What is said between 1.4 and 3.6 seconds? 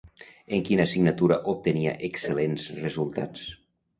obtenia excel·lents resultats?